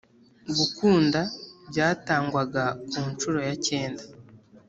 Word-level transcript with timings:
gukunda. 0.57 1.19
Byatangwaga 1.69 2.63
ku 2.89 2.99
nshuro 3.11 3.39
ya 3.47 3.55
cyenda 3.67 4.03